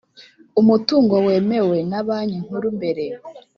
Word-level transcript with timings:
Umutungo 0.61 1.15
wemewe 1.27 1.77
na 1.89 2.01
banki 2.07 2.37
nkuru 2.45 2.67
mbere 2.77 3.03